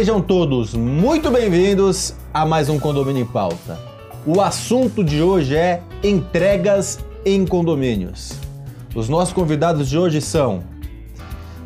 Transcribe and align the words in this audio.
Sejam 0.00 0.18
todos 0.18 0.72
muito 0.72 1.30
bem-vindos 1.30 2.14
a 2.32 2.46
mais 2.46 2.70
um 2.70 2.80
Condomínio 2.80 3.20
em 3.20 3.26
Pauta. 3.26 3.78
O 4.24 4.40
assunto 4.40 5.04
de 5.04 5.20
hoje 5.20 5.54
é 5.54 5.82
entregas 6.02 7.00
em 7.22 7.44
condomínios. 7.44 8.32
Os 8.94 9.10
nossos 9.10 9.34
convidados 9.34 9.90
de 9.90 9.98
hoje 9.98 10.22
são 10.22 10.62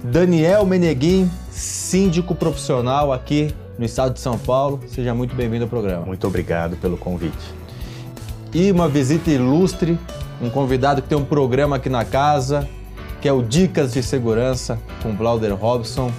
Daniel 0.03 0.67
Meneguin, 0.67 1.31
síndico 1.49 2.35
profissional 2.35 3.13
aqui 3.13 3.55
no 3.79 3.85
estado 3.85 4.15
de 4.15 4.21
São 4.21 4.37
Paulo. 4.37 4.81
Seja 4.89 5.15
muito 5.15 5.33
bem-vindo 5.37 5.63
ao 5.63 5.71
programa. 5.71 6.05
Muito 6.05 6.27
obrigado 6.27 6.75
pelo 6.79 6.97
convite. 6.97 7.55
E 8.53 8.69
uma 8.73 8.89
visita 8.89 9.31
ilustre, 9.31 9.97
um 10.43 10.51
convidado 10.51 11.01
que 11.01 11.09
tem 11.09 11.17
um 11.17 11.25
programa 11.25 11.77
aqui 11.77 11.89
na 11.89 12.05
casa, 12.05 12.69
que 13.21 13.29
é 13.29 13.33
o 13.33 13.43
Dicas 13.43 13.93
de 13.93 14.03
Segurança 14.03 14.77
com 15.05 15.15
Vlauder 15.15 15.55
Robson, 15.55 16.11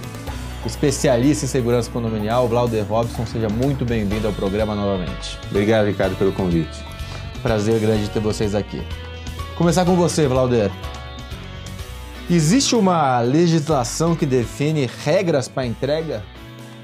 especialista 0.66 1.44
em 1.44 1.48
segurança 1.48 1.90
condominial. 1.90 2.48
Vlauder 2.48 2.84
Robson, 2.84 3.24
seja 3.26 3.48
muito 3.48 3.84
bem-vindo 3.84 4.26
ao 4.26 4.32
programa 4.32 4.74
novamente. 4.74 5.38
Obrigado, 5.50 5.86
Ricardo, 5.86 6.16
pelo 6.16 6.32
convite. 6.32 6.84
Prazer 7.42 7.78
grande 7.80 8.08
ter 8.10 8.20
vocês 8.20 8.54
aqui. 8.54 8.82
Começar 9.56 9.84
com 9.84 9.94
você, 9.94 10.26
Vlauder. 10.26 10.70
Existe 12.28 12.74
uma 12.74 13.20
legislação 13.20 14.16
que 14.16 14.26
define 14.26 14.90
regras 15.04 15.46
para 15.46 15.64
entrega, 15.64 16.24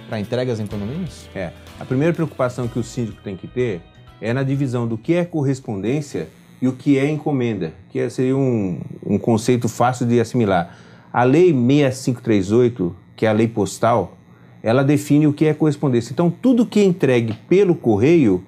para 0.09 0.21
entregas 0.21 0.61
em 0.61 0.67
condomínios? 0.67 1.29
É. 1.35 1.51
A 1.81 1.85
primeira 1.85 2.15
preocupação 2.15 2.69
que 2.69 2.79
o 2.79 2.85
síndico 2.85 3.21
tem 3.23 3.37
que 3.37 3.49
ter 3.49 3.81
é 4.21 4.33
na 4.33 4.45
divisão 4.45 4.87
do 4.87 4.97
que 4.97 5.15
é 5.15 5.25
correspondência 5.25 6.29
e 6.61 6.69
o 6.69 6.73
que 6.73 6.97
é 6.97 7.11
encomenda, 7.11 7.75
que 7.91 8.09
seria 8.09 8.37
um, 8.37 8.81
um 9.05 9.19
conceito 9.19 9.69
fácil 9.69 10.07
de 10.07 10.21
assimilar. 10.21 10.79
A 11.13 11.25
Lei 11.25 11.53
6538, 11.53 13.02
que 13.17 13.27
é 13.27 13.29
a 13.29 13.33
lei 13.33 13.49
postal, 13.49 14.17
ela 14.63 14.85
define 14.85 15.27
o 15.27 15.33
que 15.33 15.47
é 15.47 15.55
correspondência. 15.55 16.13
Então, 16.13 16.31
tudo 16.31 16.65
que 16.65 16.81
é 16.81 16.85
entregue 16.85 17.35
pelo 17.49 17.75
correio 17.75 18.45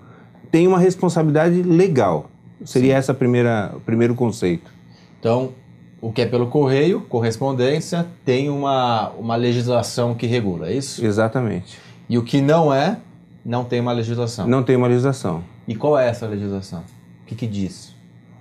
tem 0.50 0.66
uma 0.68 0.78
responsabilidade 0.78 1.62
legal. 1.62 2.30
Seria 2.64 2.94
Sim. 2.94 2.98
esse 3.00 3.10
o 3.10 3.80
primeiro 3.80 4.14
conceito. 4.14 4.70
Então, 5.18 5.52
o 6.00 6.12
que 6.12 6.22
é 6.22 6.26
pelo 6.26 6.46
correio, 6.46 7.00
correspondência, 7.00 8.06
tem 8.24 8.48
uma, 8.48 9.10
uma 9.18 9.36
legislação 9.36 10.14
que 10.14 10.26
regula, 10.26 10.68
é 10.68 10.74
isso? 10.74 11.04
Exatamente. 11.04 11.78
E 12.08 12.18
o 12.18 12.22
que 12.22 12.40
não 12.40 12.72
é, 12.72 12.98
não 13.44 13.64
tem 13.64 13.80
uma 13.80 13.92
legislação. 13.92 14.46
Não 14.46 14.62
tem 14.62 14.76
uma 14.76 14.86
legislação. 14.86 15.42
E 15.66 15.74
qual 15.74 15.98
é 15.98 16.08
essa 16.08 16.26
legislação? 16.26 16.80
O 17.22 17.26
que, 17.26 17.34
que 17.34 17.46
diz? 17.46 17.94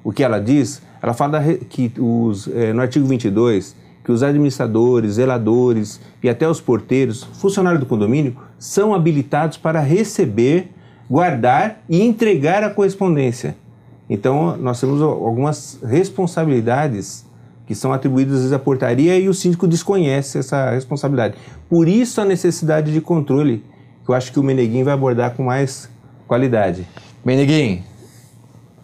O 0.04 0.12
que 0.12 0.24
ela 0.24 0.40
diz? 0.40 0.82
Ela 1.02 1.14
fala 1.14 1.42
que 1.70 1.92
os, 1.98 2.48
é, 2.50 2.74
no 2.74 2.82
artigo 2.82 3.06
22 3.06 3.76
que 4.04 4.12
os 4.12 4.22
administradores, 4.22 5.14
zeladores 5.14 6.00
e 6.22 6.30
até 6.30 6.48
os 6.48 6.59
porteiros, 6.59 7.23
funcionários 7.23 7.80
do 7.80 7.86
condomínio, 7.86 8.36
são 8.59 8.94
habilitados 8.94 9.58
para 9.58 9.80
receber, 9.80 10.72
guardar 11.09 11.82
e 11.88 12.02
entregar 12.02 12.64
a 12.64 12.70
correspondência. 12.70 13.56
Então, 14.09 14.58
nós 14.58 14.80
temos 14.80 15.02
algumas 15.02 15.80
responsabilidades 15.84 17.26
que 17.66 17.74
são 17.74 17.94
atribuídas 17.94 18.52
à 18.52 18.59
portaria 18.59 19.18
e 19.18 19.30
o 19.30 19.34
síndico 19.34 19.68
desconhece 19.68 20.38
essa 20.38 20.72
responsabilidade. 20.72 21.36
Por 21.70 21.88
isso, 21.88 22.20
a 22.20 22.26
necessidade 22.26 22.92
de 22.92 23.00
controle, 23.00 23.64
que 24.04 24.12
eu 24.12 24.16
acho 24.16 24.34
que 24.34 24.40
o 24.40 24.44
Meneguin 24.44 24.84
vai 24.84 24.94
abordar 24.94 25.31
com 25.31 25.44
mais 25.44 25.90
qualidade. 26.28 26.85
Meneguin, 27.24 27.84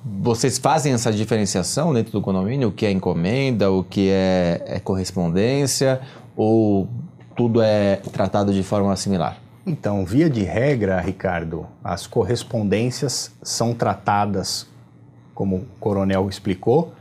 vocês 0.03 0.57
fazem 0.57 0.93
essa 0.93 1.11
diferenciação 1.11 1.93
dentro 1.93 2.11
do 2.11 2.21
condomínio? 2.21 2.69
O 2.69 2.71
que 2.71 2.85
é 2.85 2.91
encomenda, 2.91 3.71
o 3.71 3.83
que 3.83 4.09
é, 4.09 4.63
é 4.65 4.79
correspondência, 4.79 6.01
ou 6.35 6.87
tudo 7.35 7.61
é 7.61 7.97
tratado 7.97 8.53
de 8.53 8.63
forma 8.63 8.95
similar? 8.95 9.37
Então, 9.65 10.05
via 10.05 10.29
de 10.29 10.43
regra, 10.43 10.99
Ricardo, 10.99 11.67
as 11.83 12.07
correspondências 12.07 13.31
são 13.43 13.73
tratadas, 13.73 14.65
como 15.35 15.57
o 15.57 15.65
coronel 15.79 16.29
explicou, 16.29 16.93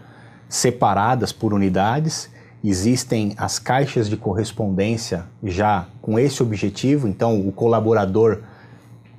separadas 0.49 1.33
por 1.33 1.55
unidades. 1.55 2.29
Existem 2.63 3.33
as 3.37 3.59
caixas 3.59 4.09
de 4.09 4.17
correspondência 4.17 5.25
já 5.43 5.87
com 6.03 6.19
esse 6.19 6.43
objetivo, 6.43 7.07
então 7.07 7.41
o 7.47 7.53
colaborador 7.53 8.43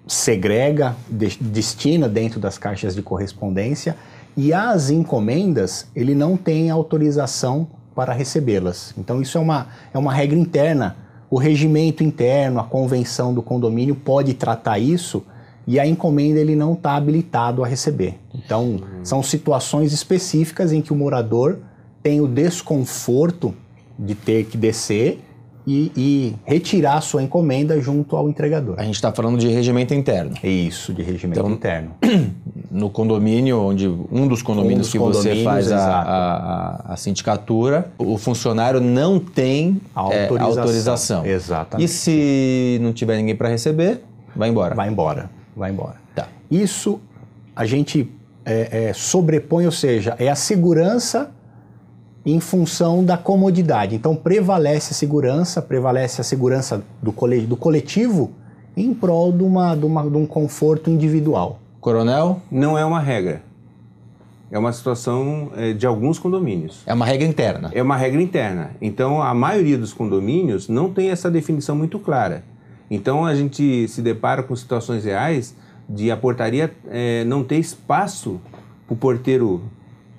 segrega, 0.09 0.95
de, 1.07 1.37
destina 1.39 2.09
dentro 2.09 2.39
das 2.39 2.57
caixas 2.57 2.95
de 2.95 3.01
correspondência 3.01 3.95
e 4.35 4.51
as 4.51 4.89
encomendas 4.89 5.87
ele 5.95 6.15
não 6.15 6.35
tem 6.35 6.69
autorização 6.69 7.67
para 7.95 8.11
recebê-las. 8.11 8.93
Então 8.97 9.21
isso 9.21 9.37
é 9.37 9.41
uma, 9.41 9.67
é 9.93 9.97
uma 9.97 10.13
regra 10.13 10.37
interna. 10.37 10.97
O 11.29 11.37
regimento 11.37 12.03
interno, 12.03 12.59
a 12.59 12.63
convenção 12.63 13.33
do 13.33 13.43
condomínio 13.43 13.95
pode 13.95 14.33
tratar 14.33 14.79
isso 14.79 15.23
e 15.67 15.79
a 15.79 15.85
encomenda 15.85 16.39
ele 16.39 16.55
não 16.55 16.73
está 16.73 16.95
habilitado 16.95 17.63
a 17.63 17.67
receber. 17.67 18.15
Então 18.33 18.81
são 19.03 19.21
situações 19.21 19.93
específicas 19.93 20.73
em 20.73 20.81
que 20.81 20.91
o 20.91 20.95
morador 20.95 21.59
tem 22.01 22.19
o 22.19 22.27
desconforto 22.27 23.53
de 23.97 24.15
ter 24.15 24.45
que 24.45 24.57
descer 24.57 25.19
e, 25.69 25.91
e 25.95 26.35
retirar 26.45 26.99
sua 27.01 27.21
encomenda 27.21 27.79
junto 27.79 28.15
ao 28.15 28.27
entregador. 28.27 28.73
A 28.79 28.83
gente 28.83 28.95
está 28.95 29.11
falando 29.11 29.37
de 29.37 29.47
regimento 29.47 29.93
interno. 29.93 30.33
Isso, 30.43 30.91
de 30.91 31.03
regimento 31.03 31.39
então, 31.39 31.51
interno. 31.51 31.91
No 32.71 32.87
condomínio, 32.87 33.59
onde 33.59 33.87
um 33.87 34.27
dos 34.27 34.43
condomínios 34.43 34.77
um 34.77 34.81
dos 34.81 34.91
que 34.91 34.99
condomínios, 34.99 35.37
você 35.37 35.43
faz 35.43 35.71
a, 35.71 36.01
a, 36.01 36.93
a, 36.93 36.95
sindicatura, 36.95 37.91
o 37.97 38.15
funcionário 38.15 38.79
não 38.79 39.19
tem 39.19 39.81
autorização. 39.95 40.45
É, 40.45 40.59
autorização. 40.61 41.25
Exatamente. 41.25 41.85
E 41.85 41.89
se 41.91 42.77
não 42.79 42.93
tiver 42.93 43.17
ninguém 43.17 43.35
para 43.35 43.49
receber, 43.49 44.03
vai 44.35 44.49
embora. 44.49 44.75
Vai 44.75 44.87
embora, 44.87 45.31
vai 45.57 45.71
embora. 45.71 45.95
Tá. 46.13 46.27
Isso 46.51 47.01
a 47.55 47.65
gente 47.65 48.07
é, 48.45 48.89
é, 48.89 48.93
sobrepõe, 48.93 49.65
ou 49.65 49.71
seja, 49.71 50.15
é 50.19 50.29
a 50.29 50.35
segurança 50.35 51.31
em 52.25 52.39
função 52.39 53.03
da 53.03 53.17
comodidade. 53.17 53.95
Então 53.95 54.15
prevalece 54.15 54.91
a 54.91 54.95
segurança, 54.95 55.61
prevalece 55.61 56.21
a 56.21 56.23
segurança 56.23 56.83
do, 57.01 57.13
do 57.47 57.57
coletivo 57.57 58.31
em 58.75 58.93
prol 58.93 59.31
de, 59.31 59.43
uma, 59.43 59.75
de, 59.75 59.85
uma, 59.85 60.09
de 60.09 60.17
um 60.17 60.25
conforto 60.25 60.89
individual. 60.89 61.59
Coronel? 61.79 62.41
Não 62.51 62.77
é 62.77 62.85
uma 62.85 62.99
regra. 62.99 63.41
É 64.51 64.57
uma 64.57 64.73
situação 64.73 65.51
é, 65.55 65.73
de 65.73 65.85
alguns 65.85 66.17
condomínios. 66.17 66.81
É 66.85 66.93
uma 66.93 67.05
regra 67.05 67.27
interna. 67.27 67.69
É 67.73 67.81
uma 67.81 67.95
regra 67.95 68.21
interna. 68.21 68.71
Então, 68.81 69.21
a 69.21 69.33
maioria 69.33 69.77
dos 69.77 69.93
condomínios 69.93 70.67
não 70.67 70.91
tem 70.91 71.11
essa 71.11 71.29
definição 71.29 71.75
muito 71.75 71.99
clara. 71.99 72.43
Então, 72.89 73.25
a 73.25 73.35
gente 73.35 73.87
se 73.87 74.01
depara 74.01 74.41
com 74.41 74.55
situações 74.55 75.05
reais 75.05 75.55
de 75.87 76.09
a 76.09 76.17
portaria 76.17 76.71
é, 76.89 77.23
não 77.25 77.43
ter 77.43 77.57
espaço 77.57 78.41
para 78.87 78.93
o 78.93 78.97
porteiro 78.97 79.61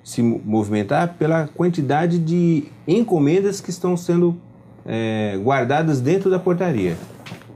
se 0.03 0.21
movimentar 0.21 1.15
pela 1.17 1.47
quantidade 1.47 2.17
de 2.17 2.65
encomendas 2.87 3.61
que 3.61 3.69
estão 3.69 3.95
sendo 3.95 4.37
é, 4.85 5.39
guardadas 5.43 6.01
dentro 6.01 6.29
da 6.29 6.39
portaria. 6.39 6.97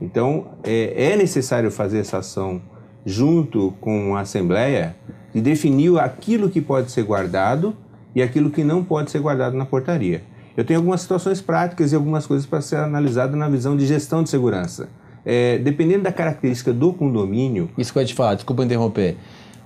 Então, 0.00 0.46
é, 0.62 1.12
é, 1.12 1.16
necessário 1.16 1.70
fazer 1.70 1.98
essa 1.98 2.18
ação 2.18 2.60
junto 3.04 3.72
com 3.80 4.16
a 4.16 4.20
Assembleia 4.20 4.96
de 5.34 5.40
definir 5.40 5.98
aquilo 5.98 6.48
que 6.50 6.60
pode 6.60 6.90
ser 6.90 7.02
guardado 7.02 7.76
e 8.14 8.22
aquilo 8.22 8.50
que 8.50 8.64
não 8.64 8.82
pode 8.84 9.10
ser 9.10 9.20
guardado 9.20 9.56
na 9.56 9.66
portaria. 9.66 10.22
Eu 10.56 10.64
tenho 10.64 10.80
algumas 10.80 11.02
situações 11.02 11.40
práticas 11.40 11.92
e 11.92 11.94
algumas 11.94 12.26
coisas 12.26 12.46
para 12.46 12.62
ser 12.62 12.76
analisado 12.76 13.36
na 13.36 13.48
visão 13.48 13.76
de 13.76 13.86
gestão 13.86 14.22
de 14.22 14.30
segurança. 14.30 14.88
É, 15.24 15.58
dependendo 15.58 16.04
da 16.04 16.12
característica 16.12 16.72
do 16.72 16.92
condomínio. 16.92 17.68
Isso 17.76 17.92
que 17.92 17.98
eu 17.98 18.02
ia 18.02 18.06
te 18.06 18.14
falar, 18.14 18.36
desculpa 18.36 18.64
interromper. 18.64 19.16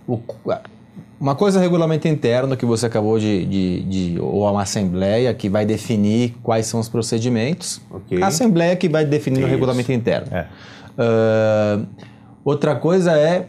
O, 0.08 0.18
uma 1.20 1.34
coisa 1.34 1.58
é 1.58 1.62
regulamento 1.62 2.08
interno 2.08 2.56
que 2.56 2.64
você 2.64 2.86
acabou 2.86 3.18
de, 3.18 3.44
de, 3.44 3.82
de, 3.82 4.20
ou 4.20 4.50
uma 4.50 4.62
assembleia 4.62 5.34
que 5.34 5.50
vai 5.50 5.66
definir 5.66 6.34
quais 6.42 6.64
são 6.64 6.80
os 6.80 6.88
procedimentos. 6.88 7.78
Okay. 7.90 8.22
A 8.22 8.28
assembleia 8.28 8.74
que 8.74 8.88
vai 8.88 9.04
definir 9.04 9.40
Isso. 9.40 9.46
o 9.46 9.50
regulamento 9.50 9.92
interno. 9.92 10.28
É. 10.34 10.46
Uh, 10.98 11.86
outra 12.42 12.74
coisa 12.74 13.12
é 13.12 13.46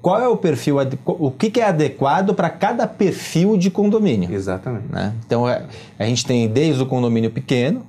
qual 0.00 0.20
é 0.22 0.26
o 0.26 0.38
perfil, 0.38 0.76
o 1.06 1.30
que, 1.30 1.50
que 1.50 1.60
é 1.60 1.68
adequado 1.68 2.32
para 2.34 2.48
cada 2.48 2.86
perfil 2.86 3.58
de 3.58 3.70
condomínio. 3.70 4.32
Exatamente. 4.32 4.86
Né? 4.90 5.12
Então 5.26 5.46
é, 5.46 5.66
a 5.98 6.06
gente 6.06 6.24
tem 6.24 6.48
desde 6.48 6.82
o 6.82 6.86
condomínio 6.86 7.30
pequeno 7.30 7.84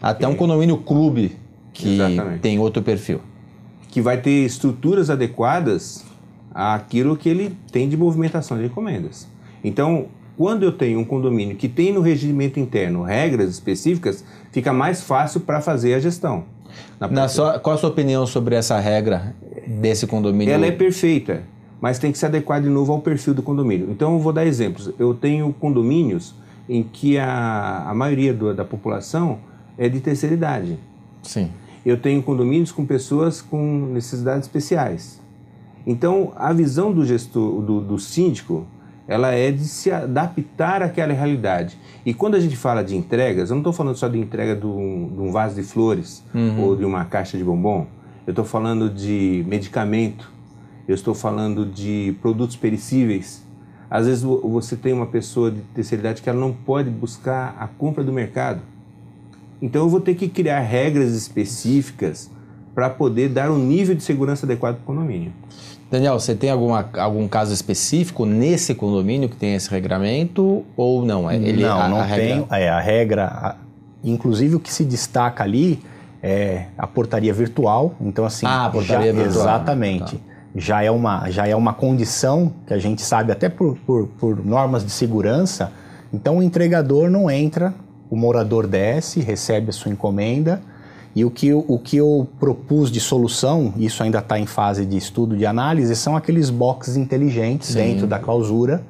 até 0.00 0.24
okay. 0.24 0.34
um 0.34 0.38
condomínio 0.38 0.76
clube 0.76 1.36
que 1.72 1.94
Exatamente. 1.96 2.38
tem 2.38 2.60
outro 2.60 2.80
perfil. 2.80 3.20
Que 3.88 4.00
vai 4.00 4.18
ter 4.18 4.44
estruturas 4.44 5.10
adequadas 5.10 6.04
aquilo 6.58 7.16
que 7.16 7.28
ele 7.28 7.56
tem 7.70 7.88
de 7.88 7.96
movimentação 7.96 8.58
de 8.58 8.64
encomendas. 8.64 9.28
Então, 9.62 10.06
quando 10.36 10.64
eu 10.64 10.72
tenho 10.72 10.98
um 10.98 11.04
condomínio 11.04 11.56
que 11.56 11.68
tem 11.68 11.92
no 11.92 12.00
regimento 12.00 12.58
interno 12.58 13.02
regras 13.02 13.50
específicas, 13.50 14.24
fica 14.50 14.72
mais 14.72 15.00
fácil 15.00 15.40
para 15.40 15.60
fazer 15.60 15.94
a 15.94 16.00
gestão. 16.00 16.44
Na 16.98 17.28
sua, 17.28 17.60
qual 17.60 17.76
a 17.76 17.78
sua 17.78 17.90
opinião 17.90 18.26
sobre 18.26 18.56
essa 18.56 18.78
regra 18.80 19.36
desse 19.66 20.06
condomínio? 20.06 20.52
Ela 20.52 20.66
é 20.66 20.72
perfeita, 20.72 21.44
mas 21.80 21.98
tem 21.98 22.10
que 22.10 22.18
se 22.18 22.26
adequar 22.26 22.60
de 22.60 22.68
novo 22.68 22.92
ao 22.92 23.00
perfil 23.00 23.34
do 23.34 23.42
condomínio. 23.42 23.88
Então, 23.90 24.14
eu 24.14 24.18
vou 24.18 24.32
dar 24.32 24.44
exemplos. 24.44 24.92
Eu 24.98 25.14
tenho 25.14 25.52
condomínios 25.52 26.34
em 26.68 26.82
que 26.82 27.18
a, 27.18 27.84
a 27.88 27.94
maioria 27.94 28.34
do, 28.34 28.52
da 28.52 28.64
população 28.64 29.38
é 29.76 29.88
de 29.88 30.00
terceira 30.00 30.34
idade. 30.34 30.78
Sim. 31.22 31.50
eu 31.84 31.96
tenho 31.96 32.22
condomínios 32.22 32.72
com 32.72 32.86
pessoas 32.86 33.42
com 33.42 33.90
necessidades 33.92 34.46
especiais. 34.46 35.20
Então, 35.86 36.32
a 36.36 36.52
visão 36.52 36.92
do 36.92 37.04
gestor, 37.04 37.62
do, 37.62 37.80
do 37.80 37.98
síndico, 37.98 38.66
ela 39.06 39.32
é 39.32 39.50
de 39.50 39.64
se 39.64 39.90
adaptar 39.90 40.82
àquela 40.82 41.14
realidade. 41.14 41.78
E 42.04 42.12
quando 42.12 42.34
a 42.34 42.40
gente 42.40 42.56
fala 42.56 42.84
de 42.84 42.94
entregas, 42.94 43.48
eu 43.48 43.54
não 43.54 43.62
estou 43.62 43.72
falando 43.72 43.96
só 43.96 44.06
de 44.06 44.18
entrega 44.18 44.54
de 44.54 44.66
um, 44.66 45.08
de 45.08 45.20
um 45.20 45.32
vaso 45.32 45.54
de 45.54 45.62
flores 45.62 46.22
uhum. 46.34 46.60
ou 46.60 46.76
de 46.76 46.84
uma 46.84 47.06
caixa 47.06 47.38
de 47.38 47.42
bombom. 47.42 47.86
Eu 48.26 48.32
estou 48.32 48.44
falando 48.44 48.90
de 48.90 49.42
medicamento. 49.48 50.30
Eu 50.86 50.94
estou 50.94 51.14
falando 51.14 51.64
de 51.64 52.14
produtos 52.20 52.56
perecíveis. 52.56 53.42
Às 53.90 54.06
vezes 54.06 54.22
você 54.22 54.76
tem 54.76 54.92
uma 54.92 55.06
pessoa 55.06 55.50
de 55.50 55.60
terceira 55.74 56.02
idade 56.02 56.20
que 56.20 56.28
ela 56.28 56.38
não 56.38 56.52
pode 56.52 56.90
buscar 56.90 57.56
a 57.58 57.66
compra 57.66 58.04
do 58.04 58.12
mercado. 58.12 58.60
Então 59.60 59.82
eu 59.82 59.88
vou 59.88 60.00
ter 60.00 60.14
que 60.14 60.28
criar 60.28 60.60
regras 60.60 61.12
específicas 61.12 62.30
para 62.78 62.88
poder 62.88 63.28
dar 63.28 63.50
um 63.50 63.58
nível 63.58 63.92
de 63.92 64.04
segurança 64.04 64.46
adequado 64.46 64.76
para 64.76 64.82
o 64.84 64.86
condomínio. 64.86 65.32
Daniel, 65.90 66.16
você 66.16 66.32
tem 66.32 66.48
alguma, 66.48 66.88
algum 66.96 67.26
caso 67.26 67.52
específico 67.52 68.24
nesse 68.24 68.72
condomínio 68.72 69.28
que 69.28 69.34
tem 69.34 69.56
esse 69.56 69.68
regramento 69.68 70.64
ou 70.76 71.04
não? 71.04 71.28
É, 71.28 71.34
ele, 71.34 71.60
não, 71.60 71.80
a, 71.80 71.88
não 71.88 72.00
a 72.00 72.06
tem. 72.06 72.46
É, 72.52 72.68
a 72.68 72.78
regra, 72.78 73.24
a, 73.24 73.56
inclusive 74.04 74.54
o 74.54 74.60
que 74.60 74.72
se 74.72 74.84
destaca 74.84 75.42
ali 75.42 75.82
é 76.22 76.66
a 76.78 76.86
portaria 76.86 77.34
virtual. 77.34 77.96
Então, 78.00 78.24
assim. 78.24 78.46
Ah, 78.46 78.66
a 78.66 78.70
portaria 78.70 79.12
já, 79.12 79.22
virtual. 79.22 79.44
Exatamente. 79.44 80.16
Tá. 80.16 80.22
Já, 80.54 80.80
é 80.84 80.90
uma, 80.92 81.28
já 81.30 81.48
é 81.48 81.56
uma 81.56 81.72
condição 81.72 82.52
que 82.64 82.72
a 82.72 82.78
gente 82.78 83.02
sabe, 83.02 83.32
até 83.32 83.48
por, 83.48 83.76
por, 83.78 84.06
por 84.06 84.46
normas 84.46 84.84
de 84.84 84.92
segurança. 84.92 85.72
Então, 86.12 86.38
o 86.38 86.42
entregador 86.44 87.10
não 87.10 87.28
entra, 87.28 87.74
o 88.08 88.14
morador 88.14 88.68
desce, 88.68 89.18
recebe 89.18 89.70
a 89.70 89.72
sua 89.72 89.90
encomenda 89.90 90.62
e 91.14 91.24
o 91.24 91.30
que, 91.30 91.48
eu, 91.48 91.64
o 91.66 91.78
que 91.78 91.96
eu 91.96 92.28
propus 92.38 92.90
de 92.90 93.00
solução, 93.00 93.72
isso 93.76 94.02
ainda 94.02 94.18
está 94.18 94.38
em 94.38 94.46
fase 94.46 94.86
de 94.86 94.96
estudo 94.96 95.36
de 95.36 95.44
análise, 95.44 95.94
são 95.96 96.16
aqueles 96.16 96.50
boxes 96.50 96.96
inteligentes 96.96 97.70
Sim. 97.70 97.78
dentro 97.78 98.06
da 98.06 98.18
clausura 98.18 98.82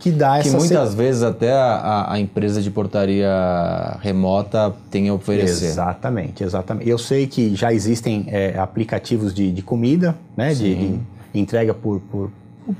que 0.00 0.10
dá 0.10 0.40
que 0.40 0.48
essa... 0.48 0.50
Que 0.50 0.56
muitas 0.56 0.90
se... 0.90 0.96
vezes 0.96 1.22
até 1.22 1.52
a, 1.52 2.12
a, 2.12 2.18
empresa 2.18 2.60
de 2.60 2.70
portaria 2.70 3.28
remota 4.00 4.74
tem 4.90 5.08
a 5.08 5.14
oferecer. 5.14 5.66
Exatamente, 5.66 6.42
exatamente. 6.42 6.88
Eu 6.88 6.98
sei 6.98 7.26
que 7.26 7.54
já 7.54 7.72
existem 7.72 8.24
é, 8.28 8.58
aplicativos 8.58 9.32
de, 9.32 9.52
de 9.52 9.62
comida, 9.62 10.16
né, 10.36 10.54
de, 10.54 10.74
de, 10.74 11.00
entrega 11.34 11.74
por, 11.74 12.00
por, 12.10 12.30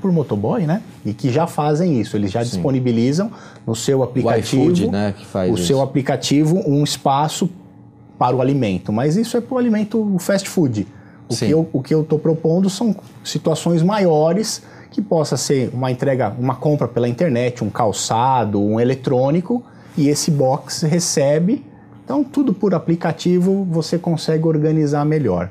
por 0.01 0.11
motoboy, 0.11 0.65
né? 0.65 0.81
E 1.05 1.13
que 1.13 1.29
já 1.29 1.45
fazem 1.45 2.01
isso. 2.01 2.17
Eles 2.17 2.31
já 2.31 2.43
Sim. 2.43 2.51
disponibilizam 2.51 3.31
no 3.65 3.75
seu 3.75 4.01
aplicativo, 4.03 4.63
o, 4.63 4.71
iFood, 4.71 4.87
né, 4.89 5.13
que 5.17 5.25
faz 5.25 5.53
o 5.53 5.57
seu 5.57 5.81
aplicativo, 5.81 6.61
um 6.67 6.83
espaço 6.83 7.49
para 8.21 8.35
o 8.35 8.39
alimento, 8.39 8.93
mas 8.93 9.17
isso 9.17 9.35
é 9.35 9.41
para 9.41 9.55
o 9.55 9.57
alimento 9.57 10.15
fast 10.19 10.47
food. 10.47 10.85
O 11.27 11.35
que, 11.35 11.49
eu, 11.49 11.67
o 11.73 11.81
que 11.81 11.91
eu 11.91 12.01
estou 12.01 12.19
propondo 12.19 12.69
são 12.69 12.95
situações 13.23 13.81
maiores 13.81 14.61
que 14.91 15.01
possa 15.01 15.35
ser 15.35 15.71
uma 15.73 15.89
entrega, 15.89 16.31
uma 16.37 16.53
compra 16.53 16.87
pela 16.87 17.09
internet, 17.09 17.63
um 17.63 17.69
calçado, 17.71 18.61
um 18.61 18.79
eletrônico, 18.79 19.63
e 19.97 20.07
esse 20.07 20.29
box 20.29 20.83
recebe. 20.83 21.65
Então, 22.05 22.23
tudo 22.23 22.53
por 22.53 22.75
aplicativo 22.75 23.67
você 23.67 23.97
consegue 23.97 24.47
organizar 24.47 25.03
melhor. 25.03 25.49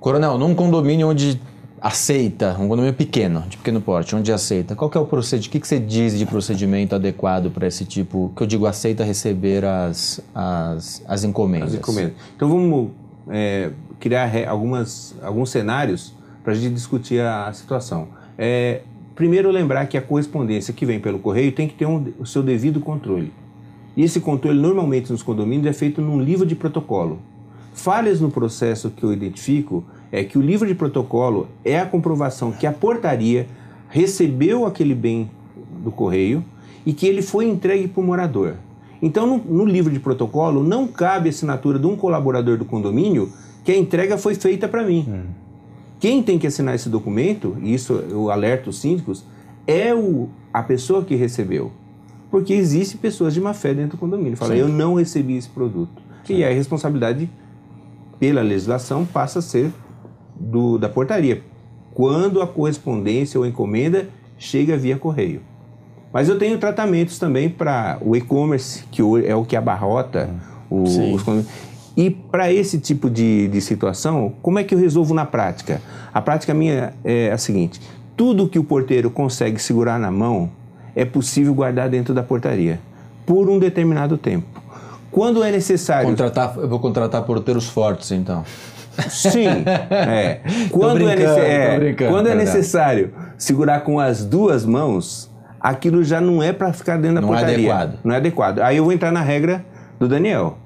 Coronel, 0.00 0.36
num 0.36 0.54
condomínio 0.54 1.08
onde 1.08 1.40
aceita, 1.80 2.52
um 2.58 2.68
condomínio 2.68 2.94
pequeno, 2.94 3.42
de 3.48 3.56
pequeno 3.56 3.80
porte, 3.80 4.14
onde 4.14 4.32
aceita, 4.32 4.74
qual 4.74 4.90
que 4.90 4.98
é 4.98 5.00
o 5.00 5.06
procedimento, 5.06 5.48
o 5.48 5.52
que, 5.52 5.60
que 5.60 5.68
você 5.68 5.78
diz 5.78 6.18
de 6.18 6.26
procedimento 6.26 6.94
adequado 6.94 7.50
para 7.50 7.66
esse 7.66 7.84
tipo, 7.84 8.32
que 8.36 8.42
eu 8.42 8.46
digo 8.46 8.66
aceita 8.66 9.04
receber 9.04 9.64
as, 9.64 10.20
as, 10.34 11.02
as 11.06 11.24
encomendas? 11.24 11.72
As 11.72 11.78
encomendas. 11.78 12.14
Então 12.36 12.48
vamos 12.48 12.90
é, 13.28 13.70
criar 14.00 14.30
algumas, 14.48 15.14
alguns 15.22 15.50
cenários 15.50 16.14
para 16.42 16.52
a 16.52 16.56
gente 16.56 16.74
discutir 16.74 17.20
a, 17.20 17.52
situação. 17.52 18.08
É, 18.36 18.82
primeiro 19.14 19.50
lembrar 19.50 19.86
que 19.86 19.96
a 19.96 20.02
correspondência 20.02 20.72
que 20.72 20.86
vem 20.86 21.00
pelo 21.00 21.18
correio 21.18 21.52
tem 21.52 21.68
que 21.68 21.74
ter 21.74 21.86
um, 21.86 22.12
o 22.18 22.26
seu 22.26 22.42
devido 22.42 22.80
controle. 22.80 23.32
E 23.96 24.02
esse 24.02 24.20
controle 24.20 24.58
normalmente 24.60 25.10
nos 25.10 25.22
condomínios 25.22 25.66
é 25.66 25.72
feito 25.72 26.00
num 26.00 26.20
livro 26.20 26.46
de 26.46 26.54
protocolo. 26.54 27.18
Falhas 27.74 28.20
no 28.20 28.30
processo 28.30 28.90
que 28.90 29.04
eu 29.04 29.12
identifico 29.12 29.84
é 30.10 30.24
que 30.24 30.38
o 30.38 30.40
livro 30.40 30.66
de 30.66 30.74
protocolo 30.74 31.48
é 31.64 31.78
a 31.78 31.86
comprovação 31.86 32.52
que 32.52 32.66
a 32.66 32.72
portaria 32.72 33.46
recebeu 33.88 34.66
aquele 34.66 34.94
bem 34.94 35.30
do 35.82 35.90
correio 35.90 36.44
e 36.84 36.92
que 36.92 37.06
ele 37.06 37.22
foi 37.22 37.46
entregue 37.46 37.88
para 37.88 38.00
o 38.00 38.04
morador. 38.04 38.54
Então, 39.00 39.26
no, 39.26 39.38
no, 39.38 39.64
livro 39.64 39.92
de 39.92 40.00
protocolo, 40.00 40.62
não 40.62 40.86
cabe 40.86 41.28
a 41.28 41.30
assinatura 41.30 41.78
de 41.78 41.86
um 41.86 41.96
colaborador 41.96 42.56
do 42.56 42.64
condomínio 42.64 43.30
que 43.62 43.70
a 43.70 43.76
entrega 43.76 44.18
foi 44.18 44.34
feita 44.34 44.66
para 44.66 44.82
mim. 44.82 45.06
Hum. 45.08 45.24
Quem 46.00 46.22
tem 46.22 46.38
que 46.38 46.46
assinar 46.46 46.74
esse 46.74 46.88
documento, 46.88 47.56
e 47.60 47.74
isso 47.74 47.92
eu 47.92 48.30
alerto 48.30 48.70
os 48.70 48.78
síndicos, 48.78 49.24
é 49.66 49.94
o, 49.94 50.28
a 50.52 50.62
pessoa 50.62 51.04
que 51.04 51.14
recebeu. 51.14 51.70
Porque 52.30 52.52
existe 52.52 52.96
pessoas 52.96 53.34
de 53.34 53.40
má 53.40 53.54
fé 53.54 53.72
dentro 53.74 53.96
do 53.96 54.00
condomínio. 54.00 54.36
Fala, 54.36 54.54
Sim. 54.54 54.60
eu 54.60 54.68
não 54.68 54.94
recebi 54.94 55.36
esse 55.36 55.48
produto. 55.48 56.02
Sim. 56.24 56.36
E 56.36 56.44
a 56.44 56.50
responsabilidade, 56.50 57.28
pela 58.18 58.42
legislação, 58.42 59.04
passa 59.04 59.38
a 59.38 59.42
ser 59.42 59.72
do, 60.38 60.78
da 60.78 60.88
portaria, 60.88 61.42
quando 61.94 62.40
a 62.40 62.46
correspondência 62.46 63.38
ou 63.38 63.46
encomenda 63.46 64.08
chega 64.38 64.76
via 64.76 64.96
correio. 64.96 65.40
Mas 66.12 66.28
eu 66.28 66.38
tenho 66.38 66.58
tratamentos 66.58 67.18
também 67.18 67.48
para 67.48 67.98
o 68.00 68.16
e-commerce, 68.16 68.84
que 68.90 69.02
é 69.26 69.34
o 69.34 69.44
que 69.44 69.56
abarrota 69.56 70.30
o, 70.70 70.82
os 70.82 71.22
E 71.96 72.10
para 72.10 72.52
esse 72.52 72.78
tipo 72.78 73.10
de, 73.10 73.48
de 73.48 73.60
situação, 73.60 74.32
como 74.40 74.58
é 74.58 74.64
que 74.64 74.74
eu 74.74 74.78
resolvo 74.78 75.12
na 75.12 75.26
prática? 75.26 75.82
A 76.12 76.20
prática 76.22 76.54
minha 76.54 76.94
é 77.04 77.30
a 77.30 77.36
seguinte: 77.36 77.80
tudo 78.16 78.48
que 78.48 78.58
o 78.58 78.64
porteiro 78.64 79.10
consegue 79.10 79.60
segurar 79.60 79.98
na 79.98 80.10
mão 80.10 80.50
é 80.94 81.04
possível 81.04 81.54
guardar 81.54 81.88
dentro 81.88 82.14
da 82.14 82.22
portaria, 82.22 82.80
por 83.26 83.48
um 83.48 83.58
determinado 83.58 84.16
tempo. 84.16 84.62
Quando 85.10 85.42
é 85.42 85.50
necessário. 85.50 86.08
Contratar, 86.08 86.56
eu 86.56 86.68
vou 86.68 86.78
contratar 86.78 87.22
porteiros 87.22 87.68
fortes, 87.68 88.10
então. 88.12 88.44
Sim. 89.08 89.64
É. 89.90 90.40
Quando, 90.70 91.08
é, 91.08 91.14
é, 91.14 91.94
quando 92.08 92.28
é 92.28 92.34
necessário 92.34 93.12
segurar 93.36 93.80
com 93.80 93.98
as 94.00 94.24
duas 94.24 94.64
mãos, 94.64 95.30
aquilo 95.60 96.02
já 96.02 96.20
não 96.20 96.42
é 96.42 96.52
para 96.52 96.72
ficar 96.72 96.96
dentro 96.96 97.16
da 97.16 97.20
não 97.20 97.34
é 97.34 97.38
portaria. 97.38 97.56
Não 97.56 97.70
é 97.70 97.74
adequado. 97.74 97.98
Não 98.04 98.14
é 98.14 98.16
adequado. 98.16 98.58
Aí 98.60 98.76
eu 98.76 98.84
vou 98.84 98.92
entrar 98.92 99.12
na 99.12 99.20
regra 99.20 99.64
do 99.98 100.08
Daniel. 100.08 100.58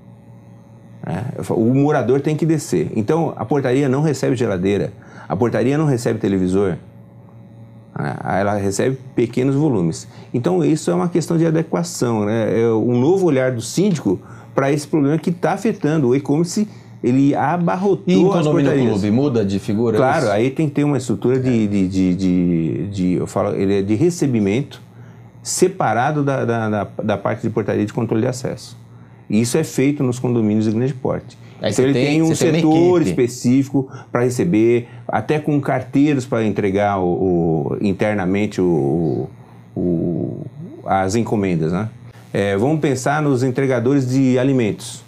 É, 1.05 1.53
o 1.53 1.75
morador 1.75 2.21
tem 2.21 2.37
que 2.37 2.47
descer. 2.47 2.91
Então, 2.95 3.33
a 3.37 3.45
portaria 3.45 3.89
não 3.89 4.03
recebe 4.03 4.37
geladeira, 4.37 4.93
a 5.29 5.35
portaria 5.35 5.77
não 5.77 5.85
recebe 5.85 6.19
televisor, 6.19 6.77
é, 7.99 8.41
ela 8.41 8.55
recebe 8.55 8.97
pequenos 9.15 9.55
volumes. 9.55 10.07
Então, 10.33 10.65
isso 10.65 10.91
é 10.91 10.95
uma 10.95 11.09
questão 11.09 11.37
de 11.37 11.47
adequação, 11.47 12.25
né? 12.25 12.63
é 12.63 12.69
um 12.69 12.99
novo 13.01 13.27
olhar 13.27 13.51
do 13.51 13.61
síndico 13.61 14.21
para 14.55 14.71
esse 14.71 14.87
problema 14.87 15.19
que 15.19 15.31
está 15.31 15.53
afetando 15.53 16.09
o 16.09 16.17
e-commerce 16.17 16.69
ele 17.03 17.35
abarrotou 17.35 18.05
e 18.07 18.15
em 18.15 18.29
condomínio 18.29 18.91
clube 18.91 19.11
muda 19.11 19.45
de 19.45 19.59
figura? 19.59 19.97
Claro, 19.97 20.31
aí 20.31 20.51
tem 20.51 20.69
que 20.69 20.75
ter 20.77 20.85
uma 20.85 20.97
estrutura 20.97 21.39
de, 21.41 21.67
de, 21.67 21.89
de, 21.89 22.15
de, 22.15 22.87
de, 22.89 23.13
eu 23.15 23.27
falo, 23.27 23.57
ele 23.57 23.81
é 23.81 23.83
de 23.83 23.95
recebimento 23.95 24.81
separado 25.43 26.23
da, 26.23 26.45
da, 26.45 26.69
da, 26.69 26.89
da, 27.03 27.19
parte 27.19 27.43
de 27.43 27.51
portaria 27.51 27.85
de 27.85 27.93
controle 27.93 28.23
de 28.23 28.29
acesso. 28.29 28.79
E 29.29 29.41
isso 29.41 29.59
é 29.59 29.65
feito 29.65 30.05
nos 30.05 30.21
condomínios 30.21 30.67
de 30.67 30.71
grande 30.71 30.95
porte. 30.95 31.37
Aí 31.61 31.73
então 31.73 31.85
ele 31.85 31.95
tem, 31.95 32.07
tem 32.07 32.23
um 32.23 32.35
setor 32.35 33.03
específico 33.03 33.89
para 34.11 34.23
receber, 34.23 34.89
até 35.09 35.41
com 35.41 35.61
carteiros 35.61 36.25
para 36.25 36.45
entregar 36.45 37.01
o, 37.01 37.73
o 37.73 37.79
internamente 37.81 38.61
o, 38.61 39.29
o, 39.75 40.47
as 40.85 41.17
encomendas. 41.17 41.73
Né? 41.73 41.89
É, 42.33 42.57
vamos 42.57 42.81
pensar 42.81 43.21
nos 43.21 43.43
entregadores 43.43 44.09
de 44.09 44.39
alimentos 44.39 45.03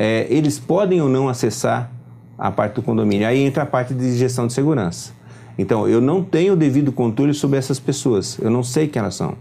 é, 0.00 0.28
eles 0.30 0.60
podem 0.60 1.02
ou 1.02 1.08
não 1.08 1.28
acessar 1.28 1.90
a 2.38 2.52
parte 2.52 2.74
do 2.74 2.82
condomínio. 2.82 3.26
Aí 3.26 3.42
entra 3.42 3.64
a 3.64 3.66
parte 3.66 3.92
de 3.92 4.16
gestão 4.16 4.46
de 4.46 4.52
segurança. 4.52 5.12
Então, 5.58 5.88
eu 5.88 6.00
não 6.00 6.22
tenho 6.22 6.52
o 6.52 6.56
devido 6.56 6.92
controle 6.92 7.34
sobre 7.34 7.58
essas 7.58 7.80
pessoas. 7.80 8.38
Eu 8.40 8.48
não 8.48 8.62
sei 8.62 8.86
quem 8.86 9.00
elas 9.00 9.16
são. 9.16 9.34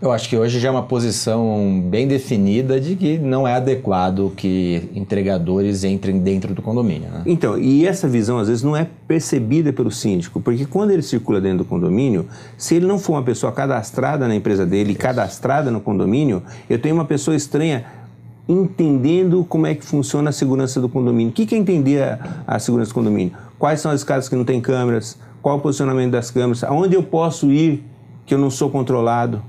Eu 0.00 0.12
acho 0.12 0.28
que 0.28 0.36
hoje 0.36 0.60
já 0.60 0.68
é 0.68 0.70
uma 0.70 0.84
posição 0.84 1.82
bem 1.84 2.06
definida 2.06 2.80
de 2.80 2.94
que 2.94 3.18
não 3.18 3.46
é 3.46 3.54
adequado 3.54 4.32
que 4.34 4.88
entregadores 4.94 5.82
entrem 5.82 6.20
dentro 6.20 6.54
do 6.54 6.62
condomínio. 6.62 7.10
Né? 7.10 7.22
Então, 7.26 7.58
e 7.58 7.84
essa 7.84 8.06
visão 8.06 8.38
às 8.38 8.46
vezes 8.46 8.62
não 8.62 8.76
é 8.76 8.86
percebida 9.08 9.72
pelo 9.72 9.90
síndico, 9.90 10.40
porque 10.40 10.64
quando 10.64 10.92
ele 10.92 11.02
circula 11.02 11.40
dentro 11.40 11.58
do 11.58 11.64
condomínio, 11.64 12.26
se 12.56 12.76
ele 12.76 12.86
não 12.86 12.96
for 12.96 13.14
uma 13.14 13.24
pessoa 13.24 13.50
cadastrada 13.50 14.28
na 14.28 14.36
empresa 14.36 14.64
dele, 14.64 14.92
Isso. 14.92 15.00
cadastrada 15.00 15.68
no 15.68 15.80
condomínio, 15.80 16.44
eu 16.70 16.78
tenho 16.78 16.94
uma 16.94 17.04
pessoa 17.04 17.36
estranha 17.36 17.84
entendendo 18.48 19.44
como 19.44 19.66
é 19.66 19.74
que 19.74 19.84
funciona 19.84 20.30
a 20.30 20.32
segurança 20.32 20.80
do 20.80 20.88
condomínio. 20.88 21.30
O 21.30 21.32
que 21.32 21.54
é 21.54 21.58
entender 21.58 22.02
a, 22.02 22.44
a 22.46 22.58
segurança 22.58 22.90
do 22.90 22.94
condomínio? 22.94 23.32
Quais 23.58 23.80
são 23.80 23.90
as 23.90 24.02
casas 24.02 24.28
que 24.28 24.34
não 24.34 24.44
têm 24.44 24.60
câmeras? 24.60 25.18
Qual 25.42 25.58
o 25.58 25.60
posicionamento 25.60 26.12
das 26.12 26.30
câmeras? 26.30 26.64
Aonde 26.64 26.94
eu 26.94 27.02
posso 27.02 27.50
ir 27.50 27.84
que 28.24 28.32
eu 28.32 28.38
não 28.38 28.50
sou 28.50 28.70
controlado? 28.70 29.42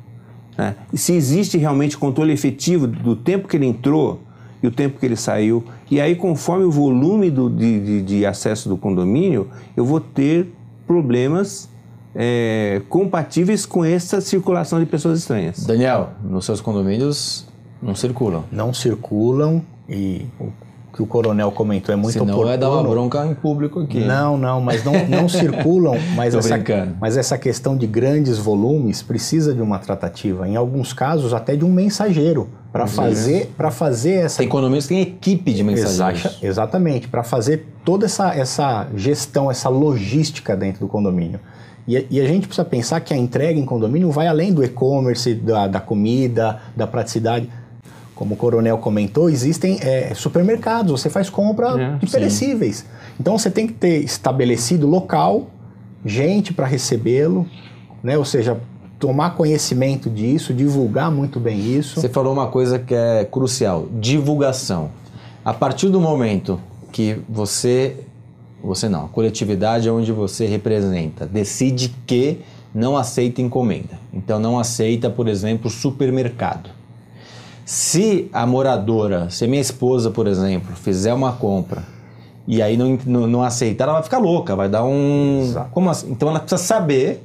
Né? 0.57 0.75
E 0.91 0.97
se 0.97 1.13
existe 1.13 1.57
realmente 1.57 1.97
controle 1.97 2.33
efetivo 2.33 2.85
do 2.85 3.15
tempo 3.15 3.47
que 3.47 3.55
ele 3.55 3.65
entrou 3.65 4.21
e 4.61 4.67
o 4.67 4.71
tempo 4.71 4.99
que 4.99 5.05
ele 5.05 5.15
saiu. 5.15 5.63
E 5.89 6.01
aí, 6.01 6.15
conforme 6.15 6.65
o 6.65 6.71
volume 6.71 7.31
do, 7.31 7.49
de, 7.49 7.79
de, 7.79 8.01
de 8.01 8.25
acesso 8.25 8.67
do 8.67 8.75
condomínio, 8.75 9.47
eu 9.77 9.85
vou 9.85 10.01
ter 10.01 10.53
problemas 10.85 11.69
é, 12.13 12.81
compatíveis 12.89 13.65
com 13.65 13.85
essa 13.85 14.19
circulação 14.19 14.79
de 14.79 14.85
pessoas 14.85 15.19
estranhas. 15.19 15.65
Daniel, 15.65 16.09
nos 16.23 16.45
seus 16.45 16.59
condomínios 16.59 17.48
não 17.81 17.95
circulam? 17.95 18.43
Não 18.51 18.73
circulam 18.73 19.61
e 19.87 20.25
o 20.39 20.51
que 20.93 21.03
o 21.03 21.05
coronel 21.05 21.51
comentou 21.51 21.93
é 21.93 21.95
muito 21.95 22.13
Senão 22.13 22.25
oportuno. 22.25 22.51
é 22.51 22.57
dar 22.57 22.69
uma 22.69 22.83
bronca 22.83 23.25
em 23.25 23.33
público 23.33 23.79
aqui. 23.79 23.99
Não, 23.99 24.37
não, 24.37 24.59
mas 24.59 24.83
não, 24.83 25.07
não 25.07 25.29
circulam. 25.29 25.95
Mas 26.15 26.35
essa, 26.35 26.59
mas 26.99 27.15
essa 27.15 27.37
questão 27.37 27.77
de 27.77 27.87
grandes 27.87 28.37
volumes 28.37 29.01
precisa 29.01 29.53
de 29.53 29.61
uma 29.61 29.79
tratativa. 29.79 30.47
Em 30.47 30.55
alguns 30.55 30.91
casos, 30.91 31.33
até 31.33 31.55
de 31.55 31.63
um 31.63 31.71
mensageiro 31.71 32.49
para 32.71 32.85
fazer 32.85 33.51
para 33.57 33.71
fazer 33.71 34.25
essa 34.25 34.37
tem 34.39 34.47
economistas 34.47 34.87
que 34.87 34.93
tem 34.93 35.01
equipe 35.01 35.53
de 35.53 35.63
mensageiros 35.63 36.25
Exa 36.25 36.45
exatamente 36.45 37.07
para 37.07 37.23
fazer 37.23 37.65
toda 37.83 38.05
essa, 38.05 38.31
essa 38.35 38.87
gestão 38.95 39.49
essa 39.49 39.69
logística 39.69 40.55
dentro 40.55 40.81
do 40.81 40.87
condomínio 40.87 41.39
e, 41.87 42.05
e, 42.11 42.21
a 42.21 42.27
gente 42.27 42.45
precisa 42.45 42.63
pensar 42.63 42.99
que 42.99 43.11
a 43.11 43.17
entrega 43.17 43.59
em 43.59 43.65
condomínio 43.65 44.11
vai 44.11 44.27
além 44.27 44.53
do 44.53 44.63
e-commerce 44.63 45.33
da, 45.33 45.67
da 45.67 45.79
comida 45.79 46.61
da 46.75 46.85
praticidade 46.85 47.49
como 48.19 48.33
o 48.33 48.37
coronel 48.37 48.77
comentou, 48.79 49.29
existem 49.29 49.79
é, 49.81 50.13
supermercados, 50.13 50.91
você 50.91 51.09
faz 51.09 51.29
compra 51.29 51.81
é, 51.81 51.95
de 51.99 52.11
perecíveis. 52.11 52.79
Sim. 52.79 52.85
Então 53.17 53.37
você 53.37 53.49
tem 53.49 53.65
que 53.65 53.71
ter 53.71 54.03
estabelecido 54.03 54.85
local, 54.85 55.47
gente 56.05 56.53
para 56.53 56.67
recebê-lo, 56.67 57.47
né? 58.03 58.17
ou 58.17 58.25
seja, 58.25 58.59
tomar 58.99 59.37
conhecimento 59.37 60.09
disso, 60.09 60.53
divulgar 60.53 61.09
muito 61.09 61.39
bem 61.39 61.77
isso. 61.77 62.01
Você 62.01 62.09
falou 62.09 62.33
uma 62.33 62.47
coisa 62.47 62.77
que 62.77 62.93
é 62.93 63.23
crucial: 63.23 63.87
divulgação. 64.01 64.91
A 65.45 65.53
partir 65.53 65.87
do 65.87 66.01
momento 66.01 66.59
que 66.91 67.21
você, 67.29 68.03
você 68.61 68.89
não, 68.89 69.05
a 69.05 69.07
coletividade 69.07 69.87
é 69.87 69.91
onde 69.93 70.11
você 70.11 70.45
representa, 70.45 71.25
decide 71.25 71.95
que 72.05 72.41
não 72.75 72.97
aceita 72.97 73.41
encomenda. 73.41 73.97
Então 74.11 74.41
não 74.41 74.59
aceita, 74.59 75.09
por 75.09 75.29
exemplo, 75.29 75.69
supermercado. 75.69 76.78
Se 77.69 78.27
a 78.33 78.47
moradora, 78.47 79.29
se 79.29 79.45
a 79.45 79.47
minha 79.47 79.61
esposa, 79.61 80.09
por 80.09 80.25
exemplo, 80.25 80.75
fizer 80.75 81.13
uma 81.13 81.33
compra 81.33 81.83
e 82.47 82.63
aí 82.63 82.75
não, 82.75 82.97
não, 83.05 83.27
não 83.27 83.43
aceitar, 83.43 83.83
ela 83.83 83.93
vai 83.93 84.01
ficar 84.01 84.17
louca, 84.17 84.55
vai 84.55 84.67
dar 84.67 84.83
um. 84.83 85.41
Exato. 85.43 85.69
Como 85.69 85.87
assim? 85.87 86.09
Então 86.09 86.29
ela 86.29 86.39
precisa 86.39 86.59
saber 86.59 87.23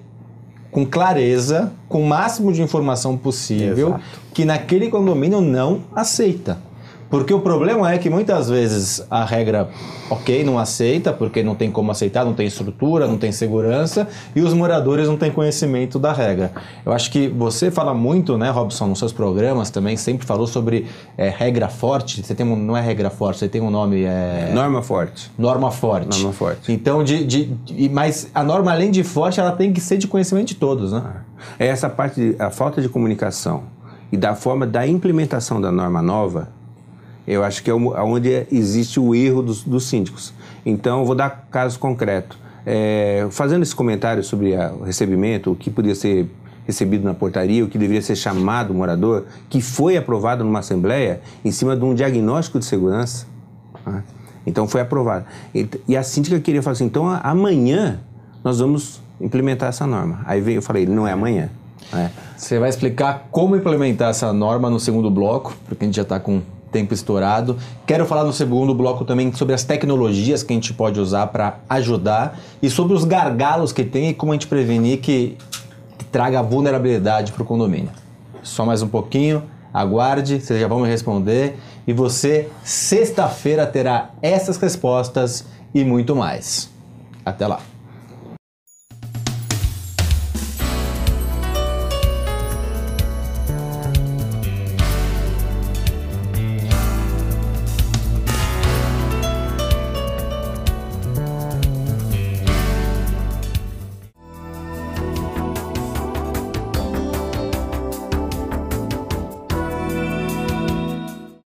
com 0.70 0.84
clareza, 0.84 1.72
com 1.88 2.02
o 2.02 2.06
máximo 2.06 2.52
de 2.52 2.60
informação 2.60 3.16
possível, 3.16 3.88
Exato. 3.88 4.04
que 4.34 4.44
naquele 4.44 4.90
condomínio 4.90 5.40
não 5.40 5.80
aceita. 5.94 6.58
Porque 7.14 7.32
o 7.32 7.38
problema 7.38 7.92
é 7.92 7.96
que 7.96 8.10
muitas 8.10 8.50
vezes 8.50 9.06
a 9.08 9.24
regra, 9.24 9.68
ok, 10.10 10.42
não 10.42 10.58
aceita, 10.58 11.12
porque 11.12 11.44
não 11.44 11.54
tem 11.54 11.70
como 11.70 11.92
aceitar, 11.92 12.24
não 12.24 12.34
tem 12.34 12.44
estrutura, 12.44 13.06
não 13.06 13.16
tem 13.16 13.30
segurança, 13.30 14.08
e 14.34 14.40
os 14.40 14.52
moradores 14.52 15.06
não 15.06 15.16
têm 15.16 15.30
conhecimento 15.30 15.96
da 15.96 16.12
regra. 16.12 16.50
Eu 16.84 16.92
acho 16.92 17.12
que 17.12 17.28
você 17.28 17.70
fala 17.70 17.94
muito, 17.94 18.36
né, 18.36 18.50
Robson, 18.50 18.88
nos 18.88 18.98
seus 18.98 19.12
programas 19.12 19.70
também, 19.70 19.96
sempre 19.96 20.26
falou 20.26 20.48
sobre 20.48 20.88
é, 21.16 21.28
regra 21.28 21.68
forte. 21.68 22.20
Você 22.20 22.34
tem 22.34 22.44
um, 22.44 22.56
não 22.56 22.76
é 22.76 22.80
regra 22.80 23.10
forte, 23.10 23.38
você 23.38 23.48
tem 23.48 23.60
um 23.60 23.70
nome. 23.70 24.02
É... 24.02 24.50
Norma 24.52 24.82
forte. 24.82 25.30
Norma 25.38 25.70
forte. 25.70 26.18
Norma 26.18 26.32
forte. 26.32 26.72
Então, 26.72 27.04
de, 27.04 27.24
de, 27.24 27.44
de, 27.44 27.88
mas 27.90 28.28
a 28.34 28.42
norma, 28.42 28.72
além 28.72 28.90
de 28.90 29.04
forte, 29.04 29.38
ela 29.38 29.52
tem 29.52 29.72
que 29.72 29.80
ser 29.80 29.98
de 29.98 30.08
conhecimento 30.08 30.48
de 30.48 30.56
todos, 30.56 30.90
né? 30.90 31.04
É 31.60 31.68
essa 31.68 31.88
parte, 31.88 32.20
de, 32.20 32.42
a 32.42 32.50
falta 32.50 32.82
de 32.82 32.88
comunicação 32.88 33.62
e 34.10 34.16
da 34.16 34.34
forma 34.34 34.66
da 34.66 34.84
implementação 34.84 35.60
da 35.60 35.70
norma 35.70 36.02
nova 36.02 36.63
eu 37.26 37.42
acho 37.42 37.62
que 37.62 37.70
é 37.70 37.74
onde 37.74 38.46
existe 38.52 39.00
o 39.00 39.14
erro 39.14 39.42
dos, 39.42 39.62
dos 39.62 39.84
síndicos. 39.84 40.32
Então, 40.64 41.04
vou 41.04 41.14
dar 41.14 41.48
caso 41.50 41.78
concreto. 41.78 42.38
É, 42.66 43.26
fazendo 43.30 43.62
esse 43.62 43.74
comentário 43.74 44.22
sobre 44.22 44.56
a, 44.56 44.72
o 44.72 44.84
recebimento, 44.84 45.52
o 45.52 45.56
que 45.56 45.70
podia 45.70 45.94
ser 45.94 46.28
recebido 46.66 47.04
na 47.04 47.14
portaria, 47.14 47.64
o 47.64 47.68
que 47.68 47.78
deveria 47.78 48.02
ser 48.02 48.16
chamado 48.16 48.72
o 48.72 48.74
morador, 48.74 49.24
que 49.48 49.60
foi 49.60 49.96
aprovado 49.96 50.44
numa 50.44 50.60
assembleia 50.60 51.20
em 51.44 51.50
cima 51.50 51.76
de 51.76 51.84
um 51.84 51.94
diagnóstico 51.94 52.58
de 52.58 52.64
segurança. 52.64 53.26
Né? 53.86 54.02
Então 54.46 54.66
foi 54.66 54.80
aprovado. 54.80 55.26
E, 55.54 55.68
e, 55.88 55.96
a 55.96 56.02
síndica 56.02 56.38
queria 56.40 56.62
falar 56.62 56.72
assim, 56.72 56.86
então 56.86 57.06
amanhã 57.22 58.00
nós 58.42 58.60
vamos 58.60 59.00
implementar 59.20 59.68
essa 59.68 59.86
norma. 59.86 60.22
Aí 60.26 60.40
veio, 60.40 60.58
eu 60.58 60.62
falei, 60.62 60.86
não 60.86 61.06
é 61.06 61.12
amanhã. 61.12 61.50
Né? 61.92 62.10
Você 62.36 62.58
vai 62.58 62.68
explicar 62.68 63.28
como 63.30 63.56
implementar 63.56 64.10
essa 64.10 64.32
norma 64.32 64.68
no 64.70 64.80
segundo 64.80 65.10
bloco, 65.10 65.54
porque 65.66 65.84
a 65.84 65.86
gente 65.86 65.96
já 65.96 66.02
está 66.02 66.18
com 66.18 66.42
tempo 66.74 66.92
estourado. 66.92 67.56
Quero 67.86 68.04
falar 68.04 68.24
no 68.24 68.32
segundo 68.32 68.74
bloco 68.74 69.04
também 69.04 69.32
sobre 69.32 69.54
as 69.54 69.62
tecnologias 69.62 70.42
que 70.42 70.52
a 70.52 70.56
gente 70.56 70.74
pode 70.74 70.98
usar 70.98 71.28
para 71.28 71.60
ajudar 71.68 72.36
e 72.60 72.68
sobre 72.68 72.94
os 72.94 73.04
gargalos 73.04 73.72
que 73.72 73.84
tem 73.84 74.08
e 74.08 74.14
como 74.14 74.32
a 74.32 74.34
gente 74.34 74.48
prevenir 74.48 74.98
que, 74.98 75.38
traga 76.10 76.40
vulnerabilidade 76.42 77.32
para 77.32 77.42
o 77.42 77.46
condomínio. 77.46 77.90
Só 78.40 78.64
mais 78.64 78.82
um 78.82 78.88
pouquinho, 78.88 79.42
aguarde, 79.72 80.40
vocês 80.40 80.60
já 80.60 80.68
vão 80.68 80.80
me 80.80 80.88
responder 80.88 81.56
e 81.88 81.92
você, 81.92 82.48
sexta-feira, 82.62 83.66
terá 83.66 84.10
essas 84.22 84.56
respostas 84.56 85.44
e 85.74 85.84
muito 85.84 86.14
mais. 86.14 86.70
Até 87.24 87.48
lá! 87.48 87.73